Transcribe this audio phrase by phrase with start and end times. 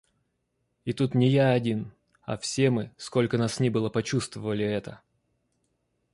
[0.83, 1.91] И тут не я один,
[2.23, 5.01] а все мы, сколько нас ни было, почувствовали это.